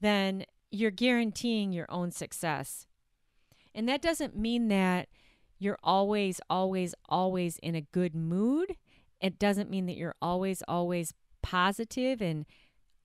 then 0.00 0.44
you're 0.70 0.90
guaranteeing 0.90 1.72
your 1.72 1.86
own 1.88 2.10
success. 2.10 2.86
And 3.74 3.88
that 3.88 4.02
doesn't 4.02 4.36
mean 4.36 4.68
that 4.68 5.08
you're 5.58 5.78
always, 5.82 6.40
always, 6.48 6.94
always 7.08 7.58
in 7.58 7.74
a 7.74 7.80
good 7.80 8.14
mood. 8.14 8.76
It 9.20 9.38
doesn't 9.38 9.70
mean 9.70 9.86
that 9.86 9.96
you're 9.96 10.14
always, 10.22 10.62
always 10.68 11.12
positive 11.42 12.20
and 12.20 12.46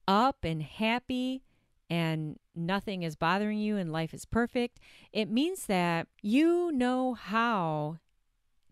up 0.08 0.38
and 0.44 0.62
happy 0.62 1.44
and 1.89 2.39
nothing 2.56 3.04
is 3.04 3.16
bothering 3.16 3.60
you 3.60 3.78
and 3.78 3.92
life 3.92 4.13
is 4.13 4.26
perfect. 4.26 4.80
It 5.12 5.30
means 5.30 5.66
that 5.68 6.08
you 6.22 6.72
know 6.72 7.13
how 7.13 8.00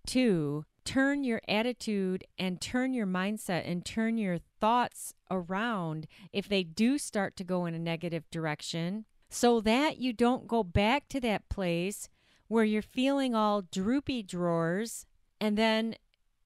to 0.07 0.65
turn 0.83 1.23
your 1.23 1.41
attitude 1.47 2.23
and 2.37 2.59
turn 2.59 2.93
your 2.93 3.05
mindset 3.05 3.69
and 3.69 3.85
turn 3.85 4.17
your 4.17 4.39
thoughts 4.59 5.13
around 5.29 6.07
if 6.33 6.49
they 6.49 6.63
do 6.63 6.97
start 6.97 7.35
to 7.35 7.43
go 7.43 7.65
in 7.65 7.73
a 7.73 7.79
negative 7.79 8.29
direction 8.31 9.05
so 9.29 9.61
that 9.61 9.99
you 9.99 10.11
don't 10.11 10.47
go 10.47 10.63
back 10.63 11.07
to 11.07 11.19
that 11.19 11.47
place 11.49 12.09
where 12.51 12.65
you're 12.65 12.81
feeling 12.81 13.33
all 13.33 13.61
droopy 13.61 14.21
drawers 14.21 15.05
and 15.39 15.57
then 15.57 15.95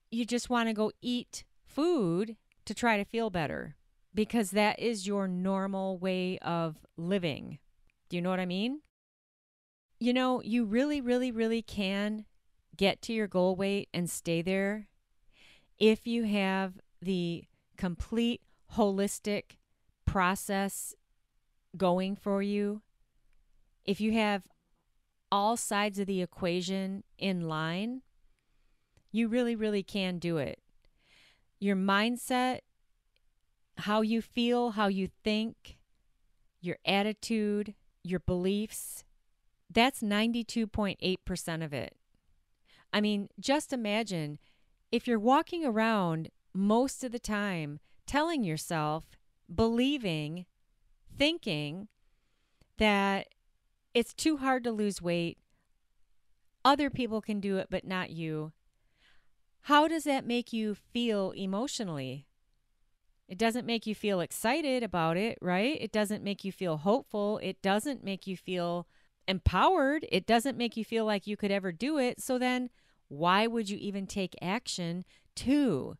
you 0.08 0.24
just 0.24 0.48
want 0.48 0.68
to 0.68 0.72
go 0.72 0.92
eat 1.02 1.42
food 1.64 2.36
to 2.64 2.72
try 2.72 2.96
to 2.96 3.04
feel 3.04 3.28
better 3.28 3.74
because 4.14 4.52
that 4.52 4.78
is 4.78 5.04
your 5.04 5.26
normal 5.26 5.98
way 5.98 6.38
of 6.38 6.76
living. 6.96 7.58
Do 8.08 8.14
you 8.14 8.22
know 8.22 8.30
what 8.30 8.38
I 8.38 8.46
mean? 8.46 8.82
You 9.98 10.12
know, 10.12 10.40
you 10.42 10.64
really, 10.64 11.00
really, 11.00 11.32
really 11.32 11.60
can 11.60 12.24
get 12.76 13.02
to 13.02 13.12
your 13.12 13.26
goal 13.26 13.56
weight 13.56 13.88
and 13.92 14.08
stay 14.08 14.42
there 14.42 14.86
if 15.76 16.06
you 16.06 16.22
have 16.22 16.74
the 17.02 17.46
complete 17.76 18.42
holistic 18.76 19.56
process 20.04 20.94
going 21.76 22.14
for 22.14 22.42
you. 22.42 22.82
If 23.84 24.00
you 24.00 24.12
have 24.12 24.44
all 25.30 25.56
sides 25.56 25.98
of 25.98 26.06
the 26.06 26.22
equation 26.22 27.04
in 27.18 27.48
line, 27.48 28.02
you 29.12 29.28
really, 29.28 29.56
really 29.56 29.82
can 29.82 30.18
do 30.18 30.38
it. 30.38 30.60
Your 31.58 31.76
mindset 31.76 32.60
how 33.78 34.00
you 34.00 34.22
feel, 34.22 34.72
how 34.72 34.88
you 34.88 35.08
think, 35.22 35.78
your 36.60 36.78
attitude, 36.84 37.74
your 38.02 38.20
beliefs. 38.20 39.04
That's 39.70 40.00
92.8% 40.02 41.64
of 41.64 41.72
it. 41.72 41.96
I 42.92 43.00
mean, 43.00 43.28
just 43.38 43.72
imagine 43.72 44.38
if 44.90 45.06
you're 45.06 45.18
walking 45.18 45.64
around 45.64 46.30
most 46.54 47.04
of 47.04 47.12
the 47.12 47.18
time 47.18 47.80
telling 48.06 48.44
yourself, 48.44 49.04
believing, 49.52 50.46
thinking 51.16 51.88
that 52.78 53.26
it's 53.96 54.12
too 54.12 54.36
hard 54.36 54.62
to 54.62 54.70
lose 54.70 55.00
weight, 55.00 55.38
other 56.66 56.90
people 56.90 57.22
can 57.22 57.40
do 57.40 57.56
it, 57.56 57.68
but 57.70 57.86
not 57.86 58.10
you. 58.10 58.52
How 59.62 59.88
does 59.88 60.04
that 60.04 60.26
make 60.26 60.52
you 60.52 60.74
feel 60.74 61.30
emotionally? 61.30 62.26
It 63.26 63.38
doesn't 63.38 63.64
make 63.64 63.86
you 63.86 63.94
feel 63.94 64.20
excited 64.20 64.82
about 64.82 65.16
it, 65.16 65.38
right? 65.40 65.78
It 65.80 65.92
doesn't 65.92 66.22
make 66.22 66.44
you 66.44 66.52
feel 66.52 66.76
hopeful. 66.76 67.40
It 67.42 67.62
doesn't 67.62 68.04
make 68.04 68.26
you 68.26 68.36
feel 68.36 68.86
empowered. 69.26 70.06
It 70.12 70.26
doesn't 70.26 70.58
make 70.58 70.76
you 70.76 70.84
feel 70.84 71.06
like 71.06 71.26
you 71.26 71.38
could 71.38 71.50
ever 71.50 71.72
do 71.72 71.96
it. 71.96 72.20
So 72.20 72.38
then, 72.38 72.68
why 73.08 73.46
would 73.46 73.70
you 73.70 73.78
even 73.78 74.06
take 74.06 74.36
action 74.42 75.06
to 75.36 75.96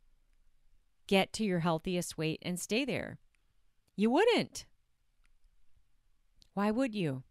get 1.06 1.32
to 1.32 1.44
your 1.44 1.61
healthiest 1.61 2.18
weight 2.18 2.40
and 2.42 2.61
stay 2.61 2.85
there? 2.85 3.20
You 3.96 4.11
wouldn't. 4.11 4.66
Why 6.52 6.70
would 6.70 6.94
you? 6.94 7.22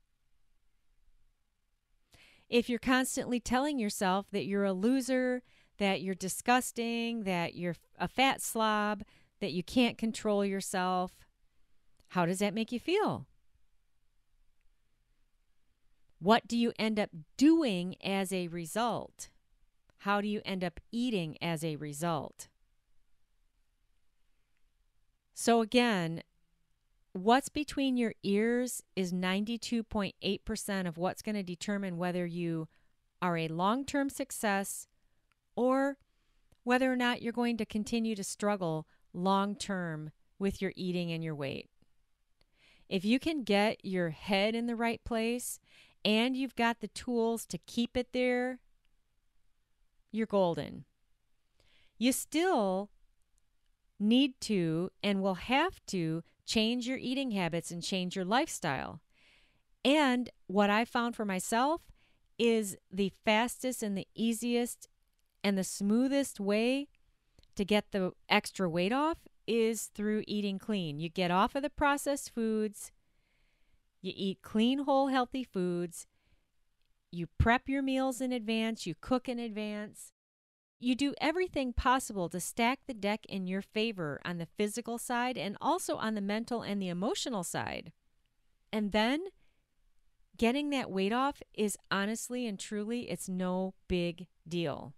If 2.49 2.69
you're 2.69 2.79
constantly 2.79 3.39
telling 3.39 3.79
yourself 3.79 4.27
that 4.31 4.45
you're 4.45 4.65
a 4.65 4.73
loser, 4.73 5.41
that 5.77 6.01
you're 6.01 6.15
disgusting, 6.15 7.23
that 7.23 7.55
you're 7.55 7.75
a 7.97 8.07
fat 8.07 8.41
slob, 8.41 9.03
that 9.39 9.51
you 9.51 9.63
can't 9.63 9.97
control 9.97 10.45
yourself, 10.45 11.25
how 12.09 12.25
does 12.25 12.39
that 12.39 12.53
make 12.53 12.71
you 12.71 12.79
feel? 12.79 13.25
What 16.19 16.47
do 16.47 16.57
you 16.57 16.71
end 16.79 16.99
up 16.99 17.09
doing 17.37 17.95
as 18.03 18.31
a 18.31 18.47
result? 18.47 19.29
How 19.99 20.21
do 20.21 20.27
you 20.27 20.41
end 20.45 20.63
up 20.63 20.79
eating 20.91 21.37
as 21.41 21.63
a 21.63 21.75
result? 21.75 22.47
So, 25.33 25.61
again, 25.61 26.23
what's 27.15 27.47
between 27.47 27.95
your 27.95 28.13
ears 28.23 28.83
is 28.97 29.13
92.8% 29.13 30.87
of 30.87 30.97
what's 30.97 31.21
going 31.21 31.35
to 31.35 31.43
determine 31.43 31.97
whether 31.97 32.25
you 32.25 32.67
are 33.21 33.37
a 33.37 33.47
long 33.47 33.85
term 33.85 34.09
success 34.09 34.87
or 35.55 35.97
whether 36.65 36.91
or 36.91 36.97
not 36.97 37.21
you're 37.21 37.31
going 37.31 37.55
to 37.55 37.65
continue 37.65 38.15
to 38.15 38.23
struggle 38.23 38.85
long 39.13 39.55
term 39.55 40.11
with 40.39 40.61
your 40.61 40.73
eating 40.75 41.09
and 41.09 41.23
your 41.23 41.33
weight. 41.33 41.69
If 42.89 43.05
you 43.05 43.17
can 43.17 43.43
get 43.43 43.83
your 43.85 44.09
head 44.09 44.53
in 44.53 44.65
the 44.65 44.75
right 44.75 45.01
place 45.05 45.61
and 46.03 46.35
you've 46.35 46.55
got 46.57 46.81
the 46.81 46.89
tools 46.89 47.45
to 47.45 47.57
keep 47.59 47.95
it 47.95 48.09
there, 48.11 48.59
you're 50.11 50.27
golden. 50.27 50.83
You 51.97 52.11
still 52.11 52.89
need 53.97 54.33
to 54.41 54.91
and 55.01 55.23
will 55.23 55.35
have 55.35 55.79
to 55.87 56.21
change 56.45 56.87
your 56.87 56.97
eating 56.97 57.31
habits 57.31 57.71
and 57.71 57.81
change 57.81 58.15
your 58.15 58.25
lifestyle. 58.25 59.01
And 59.83 60.29
what 60.47 60.69
I 60.69 60.85
found 60.85 61.15
for 61.15 61.25
myself 61.25 61.81
is 62.37 62.77
the 62.91 63.13
fastest 63.23 63.83
and 63.83 63.97
the 63.97 64.07
easiest 64.15 64.89
and 65.43 65.57
the 65.57 65.63
smoothest 65.63 66.39
way 66.39 66.87
to 67.55 67.63
get 67.63 67.91
the 67.91 68.11
extra 68.29 68.67
weight 68.69 68.91
off 68.91 69.19
is 69.47 69.91
through 69.93 70.23
eating 70.27 70.59
clean. 70.59 70.99
You 70.99 71.09
get 71.09 71.31
off 71.31 71.55
of 71.55 71.61
the 71.61 71.69
processed 71.69 72.33
foods, 72.33 72.91
you 74.01 74.11
eat 74.15 74.41
clean, 74.41 74.79
whole, 74.79 75.07
healthy 75.07 75.43
foods, 75.43 76.07
you 77.11 77.27
prep 77.37 77.69
your 77.69 77.81
meals 77.81 78.21
in 78.21 78.31
advance, 78.31 78.85
you 78.85 78.95
cook 78.99 79.29
in 79.29 79.39
advance. 79.39 80.11
You 80.79 80.95
do 80.95 81.13
everything 81.21 81.73
possible 81.73 82.29
to 82.29 82.39
stack 82.39 82.79
the 82.85 82.93
deck 82.93 83.25
in 83.27 83.47
your 83.47 83.61
favor 83.61 84.19
on 84.25 84.37
the 84.37 84.47
physical 84.57 84.97
side 84.97 85.37
and 85.37 85.57
also 85.61 85.95
on 85.95 86.15
the 86.15 86.21
mental 86.21 86.61
and 86.61 86.81
the 86.81 86.89
emotional 86.89 87.43
side. 87.43 87.91
And 88.71 88.91
then 88.91 89.25
getting 90.37 90.69
that 90.71 90.91
weight 90.91 91.13
off 91.13 91.41
is 91.53 91.77
honestly 91.89 92.45
and 92.45 92.59
truly, 92.59 93.09
it's 93.09 93.29
no 93.29 93.73
big 93.87 94.27
deal. 94.47 94.93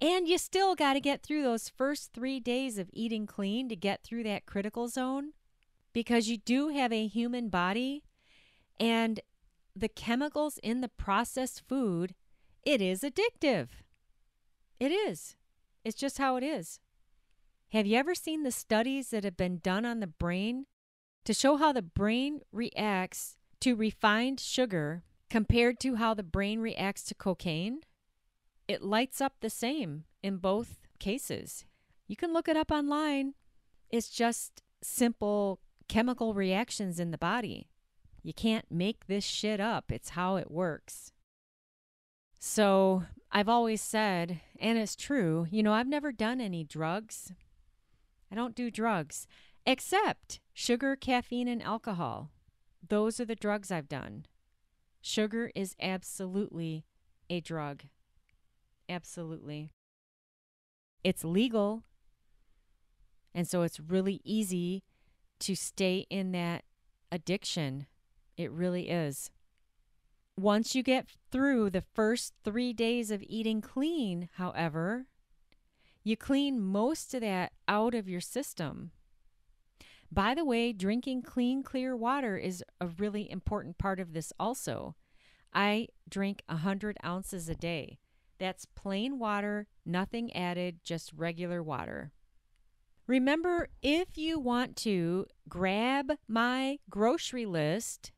And 0.00 0.28
you 0.28 0.38
still 0.38 0.74
got 0.74 0.94
to 0.94 1.00
get 1.00 1.22
through 1.22 1.42
those 1.42 1.68
first 1.68 2.12
three 2.12 2.40
days 2.40 2.78
of 2.78 2.90
eating 2.92 3.26
clean 3.26 3.68
to 3.68 3.76
get 3.76 4.02
through 4.02 4.24
that 4.24 4.46
critical 4.46 4.88
zone 4.88 5.32
because 5.92 6.28
you 6.28 6.36
do 6.36 6.68
have 6.68 6.92
a 6.92 7.06
human 7.06 7.48
body 7.48 8.02
and 8.78 9.20
the 9.74 9.88
chemicals 9.88 10.58
in 10.62 10.80
the 10.80 10.88
processed 10.88 11.62
food, 11.66 12.14
it 12.64 12.82
is 12.82 13.00
addictive. 13.00 13.68
It 14.78 14.92
is. 14.92 15.36
It's 15.84 15.96
just 15.96 16.18
how 16.18 16.36
it 16.36 16.42
is. 16.42 16.80
Have 17.70 17.86
you 17.86 17.96
ever 17.96 18.14
seen 18.14 18.42
the 18.42 18.50
studies 18.50 19.10
that 19.10 19.24
have 19.24 19.36
been 19.36 19.58
done 19.58 19.84
on 19.84 20.00
the 20.00 20.06
brain 20.06 20.66
to 21.24 21.34
show 21.34 21.56
how 21.56 21.72
the 21.72 21.82
brain 21.82 22.40
reacts 22.52 23.36
to 23.60 23.74
refined 23.74 24.38
sugar 24.38 25.02
compared 25.30 25.80
to 25.80 25.96
how 25.96 26.14
the 26.14 26.22
brain 26.22 26.60
reacts 26.60 27.02
to 27.04 27.14
cocaine? 27.14 27.80
It 28.68 28.82
lights 28.82 29.20
up 29.20 29.34
the 29.40 29.50
same 29.50 30.04
in 30.22 30.38
both 30.38 30.78
cases. 30.98 31.64
You 32.06 32.16
can 32.16 32.32
look 32.32 32.48
it 32.48 32.56
up 32.56 32.70
online. 32.70 33.34
It's 33.90 34.10
just 34.10 34.62
simple 34.82 35.60
chemical 35.88 36.34
reactions 36.34 37.00
in 37.00 37.10
the 37.10 37.18
body. 37.18 37.68
You 38.22 38.34
can't 38.34 38.66
make 38.70 39.06
this 39.06 39.24
shit 39.24 39.60
up. 39.60 39.90
It's 39.90 40.10
how 40.10 40.36
it 40.36 40.50
works. 40.50 41.12
So 42.40 43.04
I've 43.30 43.48
always 43.48 43.82
said, 43.82 44.40
and 44.58 44.78
it's 44.78 44.96
true, 44.96 45.46
you 45.50 45.62
know, 45.62 45.72
I've 45.72 45.88
never 45.88 46.12
done 46.12 46.40
any 46.40 46.64
drugs. 46.64 47.32
I 48.30 48.34
don't 48.34 48.54
do 48.54 48.70
drugs 48.70 49.26
except 49.66 50.40
sugar, 50.54 50.96
caffeine, 50.96 51.48
and 51.48 51.62
alcohol. 51.62 52.30
Those 52.88 53.20
are 53.20 53.24
the 53.24 53.34
drugs 53.34 53.70
I've 53.70 53.88
done. 53.88 54.26
Sugar 55.00 55.50
is 55.54 55.74
absolutely 55.80 56.84
a 57.28 57.40
drug. 57.40 57.82
Absolutely. 58.88 59.72
It's 61.02 61.24
legal. 61.24 61.82
And 63.34 63.46
so 63.46 63.62
it's 63.62 63.80
really 63.80 64.20
easy 64.24 64.84
to 65.40 65.54
stay 65.54 66.06
in 66.10 66.32
that 66.32 66.64
addiction. 67.12 67.86
It 68.36 68.50
really 68.50 68.88
is. 68.88 69.30
Once 70.38 70.74
you 70.74 70.82
get 70.82 71.06
through 71.30 71.70
the 71.70 71.84
first 71.94 72.34
three 72.44 72.72
days 72.72 73.10
of 73.10 73.22
eating 73.26 73.62
clean, 73.62 74.28
however, 74.34 75.06
you 76.04 76.14
clean 76.14 76.60
most 76.60 77.14
of 77.14 77.22
that 77.22 77.52
out 77.66 77.94
of 77.94 78.08
your 78.08 78.20
system. 78.20 78.90
By 80.12 80.34
the 80.34 80.44
way, 80.44 80.72
drinking 80.72 81.22
clean, 81.22 81.62
clear 81.62 81.96
water 81.96 82.36
is 82.36 82.62
a 82.80 82.86
really 82.86 83.30
important 83.30 83.78
part 83.78 83.98
of 83.98 84.12
this 84.12 84.32
also. 84.38 84.94
I 85.54 85.88
drink 86.08 86.42
100 86.48 86.98
ounces 87.04 87.48
a 87.48 87.54
day. 87.54 87.98
That's 88.38 88.66
plain 88.66 89.18
water, 89.18 89.66
nothing 89.86 90.36
added, 90.36 90.80
just 90.84 91.12
regular 91.14 91.62
water. 91.62 92.12
Remember, 93.06 93.68
if 93.82 94.18
you 94.18 94.38
want 94.38 94.76
to 94.76 95.26
grab 95.48 96.12
my 96.28 96.78
grocery 96.90 97.46
list, 97.46 98.12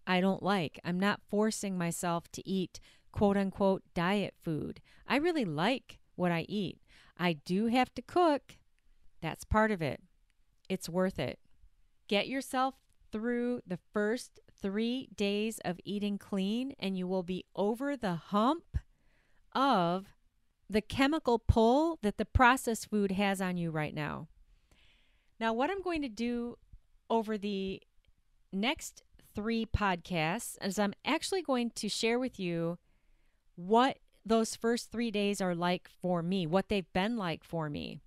I 0.06 0.20
don't 0.20 0.42
like. 0.42 0.78
I'm 0.84 1.00
not 1.00 1.22
forcing 1.30 1.78
myself 1.78 2.30
to 2.32 2.46
eat 2.46 2.78
quote 3.10 3.38
unquote 3.38 3.82
diet 3.94 4.34
food. 4.44 4.80
I 5.08 5.16
really 5.16 5.46
like 5.46 5.98
what 6.14 6.30
I 6.30 6.42
eat. 6.42 6.78
I 7.18 7.32
do 7.32 7.66
have 7.66 7.94
to 7.94 8.02
cook. 8.02 8.58
That's 9.22 9.44
part 9.44 9.70
of 9.70 9.80
it. 9.80 10.02
It's 10.68 10.88
worth 10.88 11.18
it. 11.18 11.38
Get 12.06 12.28
yourself 12.28 12.74
through 13.10 13.62
the 13.66 13.78
first 13.92 14.38
three 14.60 15.08
days 15.16 15.58
of 15.64 15.80
eating 15.84 16.18
clean, 16.18 16.74
and 16.78 16.98
you 16.98 17.06
will 17.06 17.22
be 17.22 17.44
over 17.54 17.96
the 17.96 18.14
hump 18.14 18.76
of 19.52 20.06
the 20.68 20.82
chemical 20.82 21.38
pull 21.38 21.98
that 22.02 22.18
the 22.18 22.24
processed 22.24 22.90
food 22.90 23.12
has 23.12 23.40
on 23.40 23.56
you 23.56 23.70
right 23.70 23.94
now. 23.94 24.28
Now, 25.40 25.52
what 25.52 25.70
I'm 25.70 25.82
going 25.82 26.02
to 26.02 26.08
do 26.08 26.56
over 27.08 27.38
the 27.38 27.82
next 28.52 29.02
three 29.34 29.66
podcasts 29.66 30.56
as 30.60 30.78
I'm 30.78 30.94
actually 31.04 31.42
going 31.42 31.70
to 31.76 31.88
share 31.88 32.18
with 32.18 32.40
you 32.40 32.78
what 33.54 33.98
those 34.24 34.56
first 34.56 34.90
three 34.90 35.10
days 35.10 35.40
are 35.40 35.54
like 35.54 35.88
for 35.88 36.22
me, 36.22 36.46
what 36.46 36.68
they've 36.68 36.92
been 36.92 37.16
like 37.16 37.44
for 37.44 37.70
me. 37.70 38.00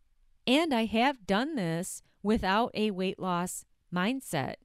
And 0.45 0.73
I 0.73 0.85
have 0.85 1.25
done 1.25 1.55
this 1.55 2.01
without 2.23 2.71
a 2.73 2.91
weight 2.91 3.19
loss 3.19 3.65
mindset. 3.93 4.55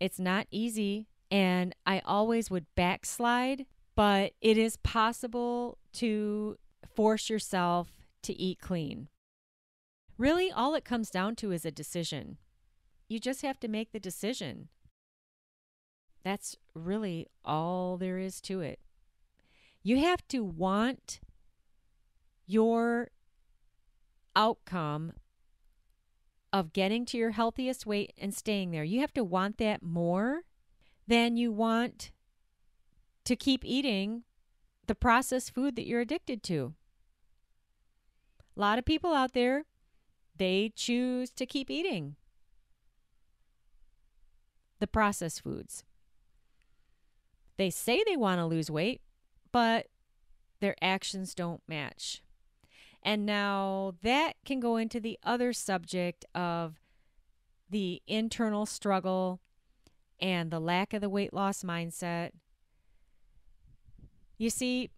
It's 0.00 0.18
not 0.18 0.46
easy, 0.50 1.08
and 1.30 1.74
I 1.86 2.00
always 2.04 2.50
would 2.50 2.66
backslide, 2.74 3.66
but 3.94 4.32
it 4.40 4.56
is 4.56 4.78
possible 4.78 5.78
to 5.94 6.56
force 6.94 7.28
yourself 7.28 7.88
to 8.22 8.32
eat 8.32 8.60
clean. 8.60 9.08
Really, 10.16 10.50
all 10.50 10.74
it 10.74 10.84
comes 10.84 11.10
down 11.10 11.36
to 11.36 11.52
is 11.52 11.64
a 11.64 11.70
decision. 11.70 12.38
You 13.10 13.18
just 13.18 13.42
have 13.42 13.58
to 13.58 13.66
make 13.66 13.90
the 13.90 13.98
decision. 13.98 14.68
That's 16.22 16.56
really 16.74 17.26
all 17.44 17.96
there 17.96 18.18
is 18.18 18.40
to 18.42 18.60
it. 18.60 18.78
You 19.82 19.98
have 19.98 20.26
to 20.28 20.44
want 20.44 21.18
your 22.46 23.08
outcome 24.36 25.14
of 26.52 26.72
getting 26.72 27.04
to 27.06 27.18
your 27.18 27.32
healthiest 27.32 27.84
weight 27.84 28.12
and 28.16 28.32
staying 28.32 28.70
there. 28.70 28.84
You 28.84 29.00
have 29.00 29.14
to 29.14 29.24
want 29.24 29.58
that 29.58 29.82
more 29.82 30.42
than 31.08 31.36
you 31.36 31.50
want 31.50 32.12
to 33.24 33.34
keep 33.34 33.64
eating 33.64 34.22
the 34.86 34.94
processed 34.94 35.52
food 35.52 35.74
that 35.74 35.86
you're 35.86 36.00
addicted 36.00 36.44
to. 36.44 36.74
A 38.56 38.60
lot 38.60 38.78
of 38.78 38.84
people 38.84 39.12
out 39.12 39.32
there, 39.32 39.64
they 40.36 40.72
choose 40.76 41.30
to 41.30 41.44
keep 41.44 41.70
eating 41.70 42.14
the 44.80 44.86
processed 44.86 45.42
foods. 45.42 45.84
They 47.56 47.70
say 47.70 48.02
they 48.04 48.16
want 48.16 48.40
to 48.40 48.46
lose 48.46 48.70
weight, 48.70 49.00
but 49.52 49.86
their 50.60 50.74
actions 50.82 51.34
don't 51.34 51.62
match. 51.68 52.22
And 53.02 53.24
now 53.24 53.94
that 54.02 54.34
can 54.44 54.60
go 54.60 54.76
into 54.76 55.00
the 55.00 55.18
other 55.22 55.52
subject 55.52 56.24
of 56.34 56.80
the 57.68 58.02
internal 58.06 58.66
struggle 58.66 59.40
and 60.18 60.50
the 60.50 60.60
lack 60.60 60.92
of 60.92 61.00
the 61.00 61.08
weight 61.08 61.32
loss 61.32 61.62
mindset. 61.62 62.30
You 64.36 64.50
see, 64.50 64.90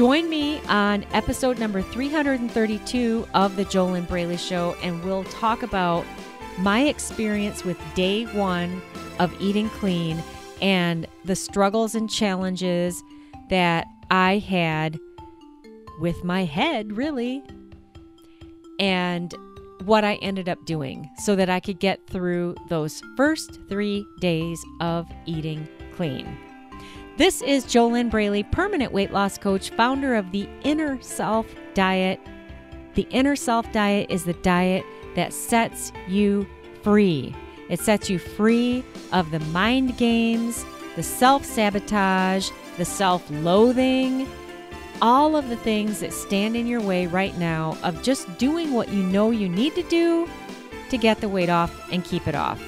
Join 0.00 0.30
me 0.30 0.62
on 0.62 1.04
episode 1.12 1.58
number 1.58 1.82
332 1.82 3.28
of 3.34 3.56
The 3.56 3.66
JoLynn 3.66 4.08
Braley 4.08 4.38
Show, 4.38 4.74
and 4.82 5.04
we'll 5.04 5.24
talk 5.24 5.62
about 5.62 6.06
my 6.56 6.84
experience 6.84 7.66
with 7.66 7.76
day 7.94 8.24
one 8.24 8.80
of 9.18 9.30
eating 9.38 9.68
clean 9.68 10.22
and 10.62 11.06
the 11.26 11.36
struggles 11.36 11.94
and 11.94 12.08
challenges 12.08 13.02
that 13.50 13.88
I 14.10 14.38
had 14.38 14.98
with 16.00 16.24
my 16.24 16.46
head, 16.46 16.96
really, 16.96 17.42
and 18.78 19.34
what 19.84 20.02
I 20.02 20.14
ended 20.22 20.48
up 20.48 20.64
doing 20.64 21.10
so 21.18 21.36
that 21.36 21.50
I 21.50 21.60
could 21.60 21.78
get 21.78 22.06
through 22.06 22.54
those 22.70 23.02
first 23.18 23.60
three 23.68 24.06
days 24.18 24.64
of 24.80 25.06
eating 25.26 25.68
clean. 25.94 26.38
This 27.20 27.42
is 27.42 27.66
JoLynn 27.66 28.10
Braley, 28.10 28.44
permanent 28.44 28.92
weight 28.92 29.12
loss 29.12 29.36
coach, 29.36 29.68
founder 29.68 30.14
of 30.14 30.32
the 30.32 30.48
Inner 30.62 30.98
Self 31.02 31.46
Diet. 31.74 32.18
The 32.94 33.06
Inner 33.10 33.36
Self 33.36 33.70
Diet 33.72 34.10
is 34.10 34.24
the 34.24 34.32
diet 34.32 34.86
that 35.16 35.34
sets 35.34 35.92
you 36.08 36.46
free. 36.82 37.34
It 37.68 37.78
sets 37.78 38.08
you 38.08 38.18
free 38.18 38.82
of 39.12 39.32
the 39.32 39.40
mind 39.40 39.98
games, 39.98 40.64
the 40.96 41.02
self 41.02 41.44
sabotage, 41.44 42.48
the 42.78 42.86
self 42.86 43.30
loathing, 43.30 44.26
all 45.02 45.36
of 45.36 45.50
the 45.50 45.56
things 45.56 46.00
that 46.00 46.14
stand 46.14 46.56
in 46.56 46.66
your 46.66 46.80
way 46.80 47.06
right 47.06 47.36
now 47.36 47.76
of 47.82 48.02
just 48.02 48.34
doing 48.38 48.72
what 48.72 48.88
you 48.88 49.02
know 49.02 49.30
you 49.30 49.46
need 49.46 49.74
to 49.74 49.82
do 49.90 50.26
to 50.88 50.96
get 50.96 51.20
the 51.20 51.28
weight 51.28 51.50
off 51.50 51.92
and 51.92 52.02
keep 52.02 52.26
it 52.26 52.34
off. 52.34 52.58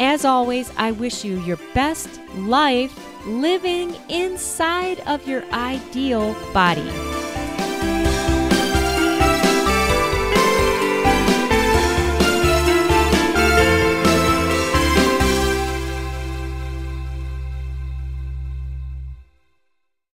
As 0.00 0.24
always, 0.24 0.72
I 0.76 0.90
wish 0.90 1.24
you 1.24 1.40
your 1.42 1.58
best 1.72 2.20
life 2.34 2.98
living 3.26 3.96
inside 4.08 5.00
of 5.06 5.26
your 5.26 5.44
ideal 5.52 6.34
body. 6.52 7.21